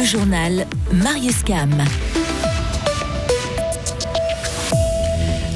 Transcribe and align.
Le 0.00 0.06
journal 0.06 0.66
Marius 0.94 1.42
Cam. 1.42 1.68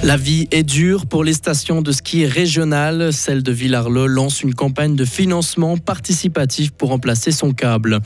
La 0.04 0.18
vie 0.18 0.48
est 0.50 0.64
dure 0.64 1.06
pour 1.06 1.24
les 1.24 1.32
stations 1.32 1.80
de 1.80 1.90
ski 1.90 2.26
régionales. 2.26 3.10
Celle 3.10 3.42
de 3.42 3.50
Villarlot 3.50 4.06
lance 4.06 4.42
une 4.42 4.52
campagne 4.52 4.96
de 4.96 5.04
financement 5.06 5.78
participatif 5.78 6.72
pour 6.72 6.90
remplacer 6.90 7.32
son 7.32 7.52
câble. 7.52 8.00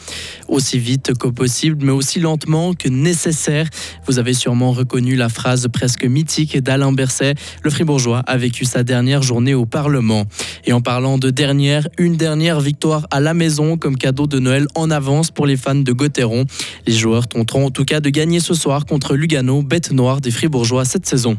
Aussi 0.47 0.79
vite 0.79 1.19
que 1.19 1.27
possible, 1.27 1.85
mais 1.85 1.91
aussi 1.91 2.21
lentement 2.21 2.73
que 2.75 2.89
nécessaire. 2.89 3.67
Vous 4.07 4.21
avez 4.21 4.33
sûrement 4.33 4.71
reconnu 4.71 5.17
la 5.17 5.29
phrase 5.29 5.67
presque 5.73 6.05
mythique 6.05 6.57
d'Alain 6.63 6.93
Berset. 6.93 7.35
Le 7.65 7.71
Fribourgeois 7.71 8.21
a 8.29 8.37
vécu 8.37 8.65
sa 8.65 8.85
dernière 8.85 9.23
journée 9.23 9.55
au 9.55 9.67
Parlement. 9.67 10.25
Et 10.67 10.73
en 10.73 10.81
parlant 10.81 11.19
de 11.19 11.31
dernière, 11.31 11.89
une 11.99 12.17
dernière 12.17 12.61
victoire 12.61 13.09
à 13.11 13.19
la 13.19 13.35
maison 13.35 13.77
comme 13.77 13.97
cadeau 13.97 14.29
de 14.29 14.39
Noël 14.39 14.69
en 14.77 14.93
avance 14.93 15.33
pour 15.33 15.47
les 15.47 15.57
fans 15.57 15.75
de 15.75 15.93
Gauthieron. 15.93 16.45
Les 16.87 16.95
joueurs 16.95 17.27
tenteront 17.27 17.67
en 17.67 17.71
tout 17.71 17.85
cas 17.85 17.99
de 17.99 18.11
gagner 18.11 18.39
ce 18.39 18.55
soir 18.55 18.87
contre 18.87 19.17
Lugano, 19.17 19.63
bête 19.63 19.91
noire 19.91 20.21
des 20.21 20.31
Fribourgeois 20.31 20.85
cette 20.85 21.05
saison. 21.05 21.37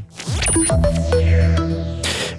Mm-hmm. 0.51 0.88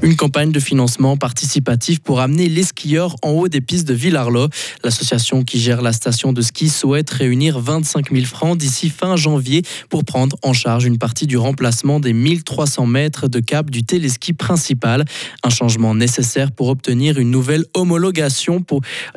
Une 0.02 0.16
campagne 0.16 0.50
de 0.50 0.60
financement 0.60 1.18
participatif 1.18 2.00
pour 2.00 2.20
amener 2.20 2.48
les 2.48 2.62
skieurs 2.62 3.16
en 3.20 3.32
haut 3.32 3.48
des 3.48 3.60
pistes 3.60 3.86
de 3.86 3.92
Villarlot. 3.92 4.48
L'association 4.82 5.42
qui 5.42 5.60
gère 5.60 5.82
la 5.82 5.92
station 5.92 6.32
de 6.32 6.40
ski 6.40 6.70
souhaite 6.70 7.10
réunir 7.10 7.60
25 7.60 8.10
000 8.10 8.24
francs 8.24 8.56
d'ici 8.56 8.88
fin 8.88 9.16
janvier 9.16 9.60
pour 9.90 10.06
prendre 10.06 10.38
en 10.42 10.54
charge 10.54 10.86
une 10.86 10.96
partie 10.96 11.26
du 11.26 11.36
remplacement 11.36 12.00
des 12.00 12.14
1300 12.14 12.86
mètres 12.86 13.28
de 13.28 13.40
câble 13.40 13.70
du 13.70 13.84
téléski 13.84 14.32
principal. 14.32 15.04
Un 15.44 15.50
changement 15.50 15.94
nécessaire 15.94 16.50
pour 16.50 16.68
obtenir 16.68 17.18
une 17.18 17.30
nouvelle 17.30 17.66
homologation 17.74 18.64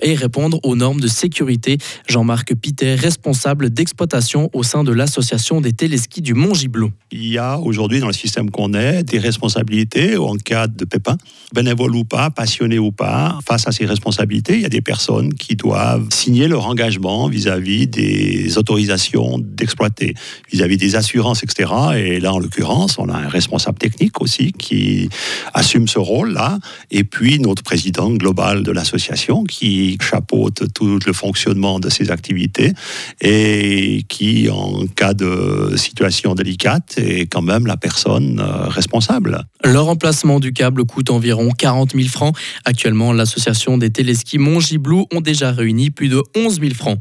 et 0.02 0.16
répondre 0.16 0.60
aux 0.64 0.76
normes 0.76 1.00
de 1.00 1.08
sécurité. 1.08 1.78
Jean-Marc 2.10 2.56
Pité, 2.56 2.96
responsable 2.96 3.70
d'exploitation 3.70 4.50
au 4.52 4.64
sein 4.64 4.84
de 4.84 4.92
l'association 4.92 5.62
des 5.62 5.72
téléskis 5.72 6.22
du 6.22 6.34
Mont-Giblou. 6.34 6.92
Il 7.12 7.26
y 7.26 7.38
a 7.38 7.58
aujourd'hui 7.58 8.02
dans 8.02 8.08
le 8.08 8.14
système 8.14 8.52
qu'on 8.52 8.74
est 8.74 9.04
des 9.04 9.20
responsabilités 9.20 10.18
en 10.18 10.36
cas 10.36 10.68
de 10.74 10.83
pépins, 10.86 11.18
bénévoles 11.54 11.96
ou 11.96 12.04
pas, 12.04 12.30
passionnés 12.30 12.80
ou 12.80 12.92
pas, 12.92 13.40
face 13.48 13.68
à 13.68 13.72
ces 13.72 13.86
responsabilités, 13.86 14.56
il 14.56 14.62
y 14.62 14.66
a 14.66 14.70
des 14.70 14.82
personnes 14.82 15.34
qui 15.34 15.56
doivent 15.56 16.08
signer 16.12 16.48
leur 16.48 16.68
engagement 16.68 17.28
vis-à-vis 17.28 17.88
des 17.88 18.58
autorisations 18.58 19.40
d'exploiter, 19.40 20.14
vis-à-vis 20.52 20.78
des 20.78 20.96
assurances, 20.96 21.44
etc. 21.44 21.72
Et 21.96 22.20
là, 22.20 22.34
en 22.34 22.40
l'occurrence, 22.40 22.98
on 22.98 23.10
a 23.10 23.16
un 23.16 23.30
responsable 23.30 23.78
technique 23.78 24.22
aussi 24.22 24.52
qui 24.52 25.10
assume 25.54 25.88
ce 25.88 26.00
rôle-là, 26.00 26.60
et 26.92 27.04
puis 27.04 27.40
notre 27.40 27.64
président 27.64 28.10
global 28.12 28.64
de 28.64 28.72
l'association 28.72 29.44
qui 29.44 29.98
chapeaute 30.02 30.74
tout 30.74 31.00
le 31.06 31.14
fonctionnement 31.14 31.80
de 31.80 31.90
ces 31.90 32.12
activités 32.12 32.74
et 33.22 34.04
qui, 34.08 34.50
en 34.50 34.86
cas 34.88 35.14
de 35.14 35.74
situation 35.76 36.36
délicate, 36.36 36.98
est 36.98 37.28
quand 37.32 37.42
même 37.42 37.66
la 37.66 37.78
personne 37.78 38.40
euh, 38.40 38.68
responsable. 38.68 39.46
Le 39.64 39.80
remplacement 39.80 40.40
du 40.40 40.54
câble 40.64 40.86
coûte 40.86 41.10
environ 41.10 41.50
40 41.50 41.92
000 41.92 42.08
francs. 42.08 42.34
Actuellement, 42.64 43.12
l'association 43.12 43.78
des 43.78 43.90
téléskis 43.90 44.38
Mont-Giblou 44.38 45.08
ont 45.14 45.20
déjà 45.20 45.52
réuni 45.52 45.90
plus 45.90 46.08
de 46.08 46.24
11 46.38 46.62
000 46.62 46.74
francs. 46.74 47.00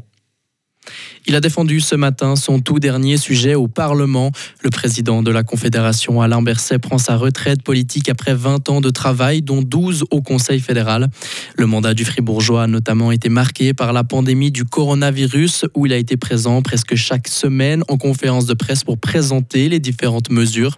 Il 1.25 1.35
a 1.35 1.39
défendu 1.39 1.79
ce 1.79 1.95
matin 1.95 2.35
son 2.35 2.59
tout 2.59 2.79
dernier 2.79 3.15
sujet 3.15 3.55
au 3.55 3.69
Parlement. 3.69 4.31
Le 4.61 4.69
président 4.69 5.23
de 5.23 5.31
la 5.31 5.43
Confédération, 5.43 6.21
Alain 6.21 6.41
Berset, 6.41 6.79
prend 6.79 6.97
sa 6.97 7.15
retraite 7.15 7.63
politique 7.63 8.09
après 8.09 8.33
20 8.33 8.67
ans 8.67 8.81
de 8.81 8.89
travail, 8.89 9.41
dont 9.41 9.61
12 9.61 10.03
au 10.11 10.21
Conseil 10.21 10.59
fédéral. 10.59 11.09
Le 11.57 11.65
mandat 11.65 11.93
du 11.93 12.03
Fribourgeois 12.03 12.63
a 12.63 12.67
notamment 12.67 13.13
été 13.13 13.29
marqué 13.29 13.73
par 13.73 13.93
la 13.93 14.03
pandémie 14.03 14.51
du 14.51 14.65
coronavirus, 14.65 15.65
où 15.75 15.85
il 15.85 15.93
a 15.93 15.97
été 15.97 16.17
présent 16.17 16.61
presque 16.61 16.95
chaque 16.95 17.29
semaine 17.29 17.83
en 17.87 17.95
conférence 17.95 18.45
de 18.45 18.53
presse 18.53 18.83
pour 18.83 18.97
présenter 18.97 19.69
les 19.69 19.79
différentes 19.79 20.29
mesures. 20.29 20.77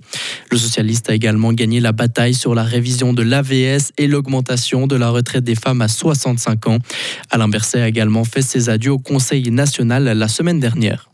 Le 0.52 0.58
socialiste 0.58 1.10
a 1.10 1.16
également 1.16 1.54
gagné 1.54 1.80
la 1.80 1.92
bataille 1.92 2.36
sur 2.36 2.54
la 2.54 2.64
révision 2.64 3.14
de 3.14 3.24
l'AVS 3.24 3.94
et 3.98 4.06
l'augmentation 4.06 4.86
de 4.86 4.96
la 4.96 5.10
retraite 5.10 5.44
des 5.44 5.56
femmes 5.56 5.82
à 5.82 5.88
65 5.88 6.68
ans. 6.68 6.78
Alain 7.32 7.48
Berset 7.48 7.82
a 7.82 7.88
également 7.88 8.26
fait 8.26 8.44
ses 8.44 8.70
adieux 8.70 8.92
au 8.92 9.00
Conseil 9.00 9.50
national 9.50 10.04
la 10.04 10.28
semaine 10.36 10.60
dernière 10.60 11.10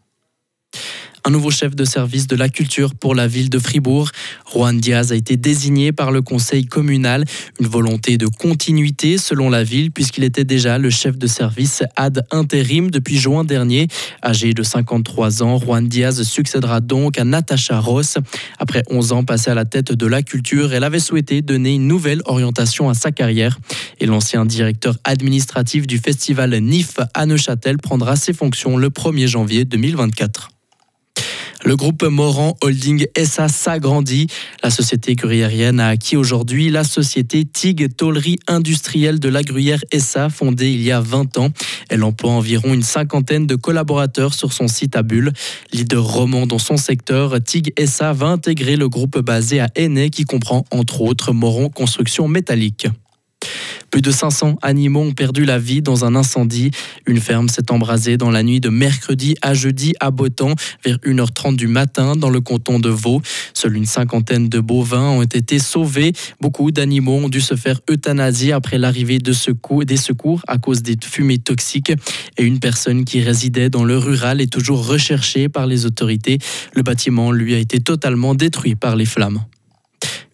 un 1.25 1.29
nouveau 1.29 1.51
chef 1.51 1.75
de 1.75 1.85
service 1.85 2.27
de 2.27 2.35
la 2.35 2.49
culture 2.49 2.95
pour 2.95 3.15
la 3.15 3.27
ville 3.27 3.49
de 3.49 3.59
Fribourg. 3.59 4.09
Juan 4.51 4.77
Diaz 4.77 5.11
a 5.11 5.15
été 5.15 5.37
désigné 5.37 5.91
par 5.91 6.11
le 6.11 6.21
conseil 6.21 6.65
communal, 6.65 7.25
une 7.59 7.67
volonté 7.67 8.17
de 8.17 8.27
continuité 8.27 9.17
selon 9.17 9.49
la 9.49 9.63
ville 9.63 9.91
puisqu'il 9.91 10.23
était 10.23 10.43
déjà 10.43 10.77
le 10.77 10.89
chef 10.89 11.17
de 11.17 11.27
service 11.27 11.83
ad 11.95 12.25
intérim 12.31 12.89
depuis 12.89 13.17
juin 13.17 13.43
dernier. 13.43 13.87
Âgé 14.23 14.53
de 14.53 14.63
53 14.63 15.43
ans, 15.43 15.59
Juan 15.59 15.87
Diaz 15.87 16.23
succédera 16.23 16.81
donc 16.81 17.17
à 17.19 17.23
Natacha 17.23 17.79
Ross. 17.79 18.17
Après 18.59 18.83
11 18.89 19.11
ans 19.11 19.23
passés 19.23 19.51
à 19.51 19.55
la 19.55 19.65
tête 19.65 19.91
de 19.91 20.05
la 20.05 20.23
culture, 20.23 20.73
elle 20.73 20.83
avait 20.83 20.99
souhaité 20.99 21.41
donner 21.41 21.75
une 21.75 21.87
nouvelle 21.87 22.21
orientation 22.25 22.89
à 22.89 22.93
sa 22.93 23.11
carrière. 23.11 23.59
Et 23.99 24.05
l'ancien 24.05 24.45
directeur 24.45 24.97
administratif 25.03 25.87
du 25.87 25.97
festival 25.97 26.57
NIF 26.59 26.97
à 27.13 27.25
Neuchâtel 27.25 27.77
prendra 27.77 28.15
ses 28.15 28.33
fonctions 28.33 28.77
le 28.77 28.89
1er 28.89 29.27
janvier 29.27 29.65
2024. 29.65 30.49
Le 31.63 31.75
groupe 31.75 32.03
Moran 32.03 32.57
Holding 32.61 33.05
SA 33.23 33.47
s'agrandit. 33.47 34.27
La 34.63 34.71
société 34.71 35.15
gruyérienne 35.15 35.79
a 35.79 35.89
acquis 35.89 36.17
aujourd'hui 36.17 36.69
la 36.69 36.83
société 36.83 37.45
TIG 37.45 37.95
Tollerie 37.95 38.39
Industrielle 38.47 39.19
de 39.19 39.29
la 39.29 39.43
Gruyère 39.43 39.79
SA, 39.97 40.29
fondée 40.29 40.71
il 40.71 40.81
y 40.81 40.91
a 40.91 40.99
20 40.99 41.37
ans. 41.37 41.49
Elle 41.89 42.03
emploie 42.03 42.31
environ 42.31 42.73
une 42.73 42.83
cinquantaine 42.83 43.45
de 43.45 43.55
collaborateurs 43.55 44.33
sur 44.33 44.53
son 44.53 44.67
site 44.67 44.95
à 44.95 45.03
Bulle. 45.03 45.33
Leader 45.71 46.03
roman 46.03 46.47
dans 46.47 46.59
son 46.59 46.77
secteur, 46.77 47.41
TIG 47.43 47.73
SA 47.85 48.13
va 48.13 48.27
intégrer 48.27 48.75
le 48.75 48.89
groupe 48.89 49.19
basé 49.19 49.59
à 49.59 49.69
Aînay 49.75 50.09
qui 50.09 50.23
comprend 50.23 50.65
entre 50.71 51.01
autres 51.01 51.31
Moron 51.31 51.69
Construction 51.69 52.27
Métallique. 52.27 52.87
Plus 53.91 54.01
de 54.01 54.09
500 54.09 54.55
animaux 54.61 55.01
ont 55.01 55.11
perdu 55.11 55.43
la 55.43 55.59
vie 55.59 55.81
dans 55.81 56.05
un 56.05 56.15
incendie. 56.15 56.71
Une 57.05 57.19
ferme 57.19 57.49
s'est 57.49 57.71
embrasée 57.71 58.15
dans 58.15 58.31
la 58.31 58.41
nuit 58.41 58.61
de 58.61 58.69
mercredi 58.69 59.35
à 59.41 59.53
jeudi 59.53 59.93
à 59.99 60.11
Botan 60.11 60.55
vers 60.85 60.97
1h30 60.99 61.57
du 61.57 61.67
matin 61.67 62.15
dans 62.15 62.29
le 62.29 62.39
canton 62.39 62.79
de 62.79 62.89
Vaud. 62.89 63.21
Seule 63.53 63.75
une 63.75 63.85
cinquantaine 63.85 64.47
de 64.47 64.61
bovins 64.61 65.09
ont 65.09 65.23
été 65.23 65.59
sauvés. 65.59 66.13
Beaucoup 66.39 66.71
d'animaux 66.71 67.17
ont 67.17 67.29
dû 67.29 67.41
se 67.41 67.55
faire 67.55 67.81
euthanasier 67.89 68.53
après 68.53 68.77
l'arrivée 68.77 69.19
des 69.19 69.33
secours 69.33 70.41
à 70.47 70.57
cause 70.57 70.81
des 70.83 70.95
fumées 71.03 71.39
toxiques. 71.39 71.91
Et 72.37 72.43
une 72.43 72.59
personne 72.59 73.03
qui 73.03 73.21
résidait 73.21 73.69
dans 73.69 73.83
le 73.83 73.97
rural 73.97 74.39
est 74.39 74.51
toujours 74.51 74.87
recherchée 74.87 75.49
par 75.49 75.67
les 75.67 75.85
autorités. 75.85 76.39
Le 76.75 76.81
bâtiment 76.81 77.31
lui 77.33 77.55
a 77.55 77.57
été 77.57 77.81
totalement 77.81 78.35
détruit 78.35 78.75
par 78.75 78.95
les 78.95 79.05
flammes. 79.05 79.43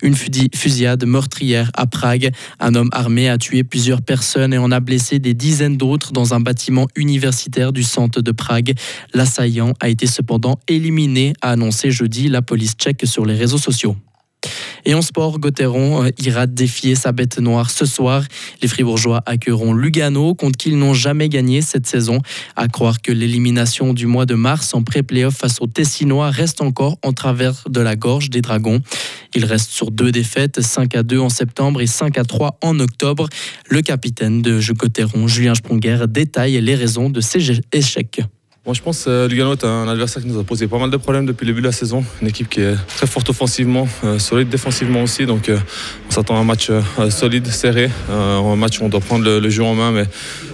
Une 0.08 0.16
fusillade 0.16 1.06
meurtrière 1.06 1.70
à 1.74 1.86
Prague. 1.86 2.32
Un 2.62 2.76
homme 2.76 2.88
armé 2.94 3.28
a 3.28 3.38
tué 3.38 3.66
plusieurs 3.66 4.02
personnes 4.02 4.54
et 4.54 4.58
en 4.58 4.72
a 4.72 4.80
blessé 4.80 5.20
des 5.20 5.34
dizaines 5.34 5.76
d'autres 5.76 6.14
dans 6.14 6.34
un 6.34 6.40
bâtiment 6.40 6.88
universitaire 6.96 7.74
du 7.74 7.84
centre 7.84 8.22
de 8.22 8.32
Prague. 8.32 8.74
L'assaillant 9.14 9.74
a 9.82 9.90
été 9.90 10.08
cependant 10.08 10.62
éliminé, 10.70 11.34
a 11.42 11.52
annoncé 11.52 11.92
jeudi 11.92 12.30
la 12.30 12.42
police 12.42 12.76
tchèque 12.76 13.06
sur 13.06 13.26
les 13.26 13.36
réseaux 13.36 13.58
sociaux. 13.58 13.98
Et 14.90 14.94
en 14.94 15.02
sport, 15.02 15.38
Gauthieron 15.38 16.06
euh, 16.06 16.12
ira 16.18 16.48
défier 16.48 16.96
sa 16.96 17.12
bête 17.12 17.40
noire 17.40 17.72
ce 17.72 17.86
soir. 17.86 18.24
Les 18.62 18.70
Fribourgeois 18.70 19.22
accueilleront 19.26 19.74
Lugano, 19.74 20.34
contre 20.34 20.58
qui 20.58 20.70
ils 20.70 20.78
n'ont 20.78 20.94
jamais 20.94 21.28
gagné 21.28 21.62
cette 21.62 21.86
saison. 21.86 22.22
À 22.56 22.70
croire 22.70 23.02
que 23.02 23.12
l'élimination 23.12 23.94
du 23.94 24.06
mois 24.06 24.26
de 24.26 24.36
mars 24.36 24.74
en 24.74 24.84
pré-playoff 24.84 25.36
face 25.36 25.58
aux 25.60 25.68
Tessinois 25.68 26.30
reste 26.30 26.62
encore 26.62 26.98
en 27.04 27.12
travers 27.12 27.66
de 27.70 27.82
la 27.82 27.98
gorge 27.98 28.30
des 28.30 28.42
Dragons. 28.42 28.82
Il 29.36 29.44
reste 29.44 29.72
sur 29.72 29.92
deux 29.92 30.14
défaites, 30.14 30.62
5 30.62 30.96
à 30.96 31.04
2 31.04 31.20
en 31.20 31.28
septembre 31.28 31.82
et 31.82 31.88
5 31.88 32.18
à 32.18 32.24
3 32.24 32.58
en 32.62 32.80
octobre. 32.80 33.28
Le 33.70 33.82
capitaine 33.82 34.42
de 34.42 34.62
Gauthieron, 34.72 35.28
Julien 35.28 35.54
Sprunger, 35.54 36.06
détaille 36.08 36.62
les 36.62 36.76
raisons 36.76 37.10
de 37.10 37.20
ces 37.20 37.60
échecs. 37.74 38.22
Moi, 38.68 38.74
je 38.74 38.82
pense 38.82 39.06
que 39.06 39.10
euh, 39.10 39.28
Lugano 39.30 39.54
est 39.54 39.64
un 39.64 39.88
adversaire 39.88 40.22
qui 40.22 40.28
nous 40.28 40.38
a 40.38 40.44
posé 40.44 40.68
pas 40.68 40.78
mal 40.78 40.90
de 40.90 40.98
problèmes 40.98 41.26
depuis 41.26 41.46
le 41.46 41.54
début 41.54 41.62
de 41.62 41.68
la 41.68 41.72
saison. 41.72 42.04
Une 42.22 42.28
équipe 42.28 42.50
qui 42.50 42.60
est 42.60 42.76
très 42.98 43.08
forte 43.08 43.30
offensivement, 43.30 43.88
euh, 44.04 44.20
solide 44.20 44.50
défensivement 44.50 45.04
aussi. 45.04 45.26
Donc, 45.26 45.48
euh, 45.48 45.58
on 46.10 46.12
s'attend 46.12 46.36
à 46.36 46.40
un 46.40 46.44
match 46.44 46.70
solide, 47.10 47.48
serré. 47.48 47.90
un 48.10 48.56
match 48.58 48.82
où 48.82 48.84
on 48.84 48.90
doit 48.90 49.00
prendre 49.00 49.24
le, 49.24 49.50
jeu 49.50 49.64
en 49.64 49.74
main, 49.74 49.94
mais 49.94 50.04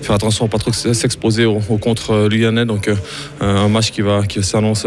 faire 0.04 0.13
attention 0.13 0.45
à 0.45 0.48
ne 0.48 0.51
pas 0.51 0.60
trop 0.60 0.71
s'exposer 0.71 1.45
au, 1.45 1.57
contre 1.80 2.27
Luganais. 2.27 2.68
Donc, 2.68 2.88
un 3.42 3.68
match 3.68 3.89
qui, 3.89 4.04
qui 4.30 4.44
s'annonce 4.44 4.86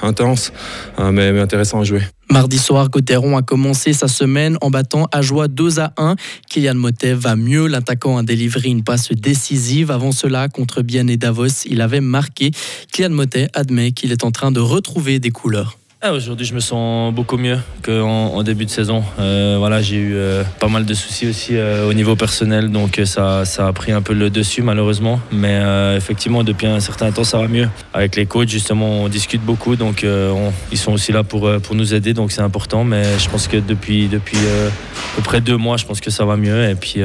intense, 0.00 0.52
mais 0.96 1.40
intéressant 1.40 1.80
à 1.80 1.84
jouer. 1.84 2.02
Mardi 2.30 2.58
soir, 2.58 2.90
Gauthieron 2.90 3.36
a 3.36 3.42
commencé 3.42 3.92
sa 3.92 4.06
semaine 4.06 4.56
en 4.60 4.70
battant 4.70 5.08
à 5.10 5.20
joie 5.20 5.48
2 5.48 5.80
à 5.80 5.92
1. 5.96 6.14
Kylian 6.48 6.76
Motet 6.76 7.12
va 7.12 7.34
mieux. 7.34 7.66
L'attaquant 7.66 8.18
a 8.18 8.22
délivré 8.22 8.68
une 8.68 8.84
passe 8.84 9.10
décisive. 9.10 9.90
Avant 9.90 10.12
cela, 10.12 10.48
contre 10.48 10.82
Bien 10.82 11.08
et 11.08 11.16
Davos, 11.16 11.64
il 11.66 11.80
avait 11.80 12.00
marqué. 12.00 12.52
Kylian 12.92 13.10
Motet 13.10 13.48
admet 13.52 13.90
qu'il 13.90 14.12
est 14.12 14.22
en 14.22 14.30
train 14.30 14.52
de 14.52 14.60
retrouver 14.60 15.18
des 15.18 15.30
couleurs. 15.30 15.76
Ah, 16.02 16.14
aujourd'hui, 16.14 16.46
je 16.46 16.54
me 16.54 16.60
sens 16.60 17.12
beaucoup 17.12 17.36
mieux 17.36 17.58
qu'en 17.82 18.08
en 18.08 18.42
début 18.42 18.64
de 18.64 18.70
saison. 18.70 19.04
Euh, 19.18 19.56
voilà, 19.58 19.82
j'ai 19.82 19.96
eu 19.96 20.14
euh, 20.14 20.42
pas 20.58 20.68
mal 20.68 20.86
de 20.86 20.94
soucis 20.94 21.26
aussi 21.28 21.58
euh, 21.58 21.86
au 21.90 21.92
niveau 21.92 22.16
personnel, 22.16 22.70
donc 22.70 22.98
euh, 22.98 23.04
ça, 23.04 23.44
ça 23.44 23.66
a 23.66 23.72
pris 23.74 23.92
un 23.92 24.00
peu 24.00 24.14
le 24.14 24.30
dessus 24.30 24.62
malheureusement. 24.62 25.20
Mais 25.30 25.58
euh, 25.60 25.98
effectivement, 25.98 26.42
depuis 26.42 26.66
un 26.68 26.80
certain 26.80 27.12
temps, 27.12 27.22
ça 27.24 27.36
va 27.36 27.48
mieux. 27.48 27.68
Avec 27.92 28.16
les 28.16 28.24
coachs, 28.24 28.48
justement, 28.48 29.02
on 29.02 29.08
discute 29.08 29.42
beaucoup, 29.42 29.76
donc 29.76 30.02
euh, 30.02 30.30
on- 30.32 30.54
ils 30.72 30.78
sont 30.78 30.92
aussi 30.92 31.12
là 31.12 31.22
pour, 31.22 31.50
pour 31.62 31.74
nous 31.74 31.92
aider, 31.92 32.14
donc 32.14 32.32
c'est 32.32 32.40
important. 32.40 32.82
Mais 32.82 33.02
je 33.18 33.28
pense 33.28 33.46
que 33.46 33.58
depuis, 33.58 34.08
depuis 34.08 34.38
à 34.38 35.16
peu 35.16 35.22
près 35.22 35.42
deux 35.42 35.58
mois, 35.58 35.76
je 35.76 35.84
pense 35.84 36.00
que 36.00 36.10
ça 36.10 36.24
va 36.24 36.38
mieux. 36.38 36.66
Et 36.70 36.76
puis 36.76 37.02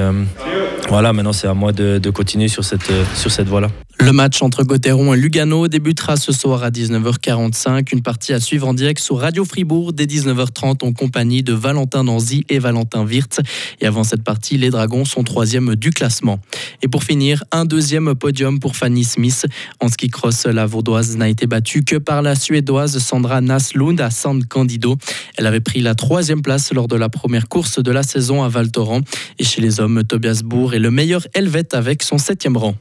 voilà, 0.88 1.12
maintenant 1.12 1.34
c'est 1.34 1.48
à 1.50 1.54
moi 1.54 1.74
de, 1.74 1.98
de 1.98 2.10
continuer 2.12 2.48
sur 2.48 2.64
cette, 2.64 2.90
sur 3.14 3.30
cette 3.30 3.48
voie-là. 3.50 3.68
Le 3.98 4.12
match 4.12 4.42
entre 4.42 4.64
Gauthieron 4.64 5.14
et 5.14 5.18
Lugano 5.18 5.68
débutera 5.68 6.18
ce 6.18 6.32
soir 6.32 6.64
à 6.64 6.70
19h45. 6.70 7.88
Une 7.94 8.02
partie 8.02 8.34
à 8.34 8.40
suivre 8.40 8.68
en 8.68 8.74
direct 8.74 9.00
sur 9.02 9.18
Radio 9.20 9.46
Fribourg 9.46 9.94
dès 9.94 10.06
19h30 10.06 10.86
en 10.86 10.92
compagnie 10.92 11.44
de 11.44 11.54
Valentin 11.54 12.04
Nanzy 12.04 12.46
et 12.50 12.60
Valentin 12.60 13.06
Wirtz. 13.06 13.40
Et 13.80 13.88
avant 13.88 14.04
cette 14.04 14.24
partie, 14.24 14.58
les 14.58 14.70
Dragons 14.70 15.06
sont 15.06 15.24
troisième 15.24 15.76
du 15.76 15.90
classement. 15.92 16.40
Et 16.84 16.88
pour 16.88 17.04
finir, 17.04 17.44
un 17.52 17.66
deuxième 17.66 18.14
podium 18.16 18.60
pour 18.60 18.76
Fanny 18.76 19.06
Smith. 19.06 19.48
En 19.80 19.88
ski 19.88 20.10
cross, 20.10 20.46
la 20.46 20.66
Vaudoise 20.66 21.16
n'a 21.16 21.30
été 21.30 21.48
battue 21.48 21.84
que 21.84 21.96
par 21.96 22.22
la 22.22 22.36
Suédoise 22.36 23.00
Sandra 23.00 23.42
Naslund 23.42 24.00
à 24.02 24.12
San 24.12 24.44
Candido. 24.44 24.98
Elle 25.38 25.48
avait 25.48 25.62
pris 25.62 25.82
la 25.82 25.96
troisième 25.96 26.42
place 26.42 26.72
lors 26.74 26.88
de 26.88 26.98
la 26.98 27.10
première 27.10 27.48
course 27.48 27.80
de 27.80 27.92
la 27.92 28.04
saison 28.04 28.44
à 28.44 28.50
Val 28.50 28.70
Thorens. 28.72 29.04
Et 29.40 29.44
chez 29.44 29.62
les 29.62 29.80
hommes, 29.80 30.04
Tobias 30.04 30.42
Bourg 30.44 30.74
est 30.74 30.80
le 30.80 30.92
meilleur 30.92 31.26
helvète 31.34 31.74
avec 31.74 32.04
son 32.04 32.18
septième 32.18 32.58
rang. 32.58 32.76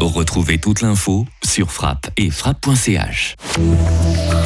Retrouvez 0.00 0.58
toute 0.58 0.80
l'info 0.80 1.26
sur 1.44 1.70
frappe 1.72 2.10
et 2.16 2.30
frappe.ch. 2.30 3.36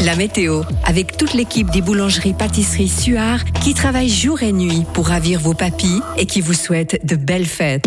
La 0.05 0.17
météo, 0.17 0.63
avec 0.85 1.17
toute 1.17 1.35
l'équipe 1.35 1.71
des 1.71 1.81
boulangeries 1.81 2.35
pâtisseries 2.35 2.89
Suard 2.89 3.45
qui 3.63 3.75
travaille 3.75 4.09
jour 4.09 4.43
et 4.43 4.53
nuit 4.53 4.85
pour 4.93 5.09
ravir 5.09 5.41
vos 5.41 5.55
papilles 5.55 6.01
et 6.17 6.27
qui 6.27 6.41
vous 6.41 6.55
souhaite 6.55 7.05
de 7.05 7.17
belles 7.17 7.47
fêtes. 7.47 7.87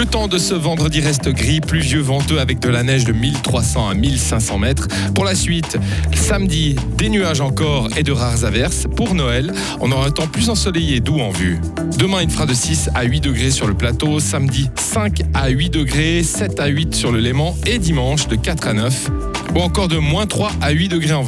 Le 0.00 0.06
temps 0.06 0.28
de 0.28 0.38
ce 0.38 0.54
vendredi 0.54 1.02
reste 1.02 1.28
gris, 1.28 1.60
pluvieux, 1.60 2.00
venteux 2.00 2.40
avec 2.40 2.58
de 2.58 2.70
la 2.70 2.82
neige 2.82 3.04
de 3.04 3.12
1300 3.12 3.86
à 3.86 3.92
1500 3.92 4.56
mètres. 4.56 4.88
Pour 5.14 5.26
la 5.26 5.34
suite, 5.34 5.76
samedi, 6.14 6.74
des 6.96 7.10
nuages 7.10 7.42
encore 7.42 7.90
et 7.98 8.02
de 8.02 8.10
rares 8.10 8.46
averses. 8.46 8.86
Pour 8.96 9.14
Noël, 9.14 9.52
on 9.78 9.92
aura 9.92 10.06
un 10.06 10.10
temps 10.10 10.26
plus 10.26 10.48
ensoleillé 10.48 11.00
doux 11.00 11.20
en 11.20 11.28
vue. 11.28 11.60
Demain, 11.98 12.22
il 12.22 12.30
fera 12.30 12.46
de 12.46 12.54
6 12.54 12.88
à 12.94 13.02
8 13.02 13.20
degrés 13.20 13.50
sur 13.50 13.66
le 13.66 13.74
plateau. 13.74 14.20
Samedi, 14.20 14.70
5 14.76 15.20
à 15.34 15.50
8 15.50 15.68
degrés, 15.68 16.22
7 16.22 16.60
à 16.60 16.68
8 16.68 16.94
sur 16.94 17.12
le 17.12 17.18
Léman 17.18 17.54
et 17.66 17.78
dimanche 17.78 18.26
de 18.26 18.36
4 18.36 18.68
à 18.68 18.72
9. 18.72 19.10
Ou 19.54 19.58
encore 19.58 19.88
de 19.88 19.98
moins 19.98 20.26
3 20.26 20.52
à 20.62 20.70
8 20.70 20.88
degrés 20.88 21.12
en 21.12 21.18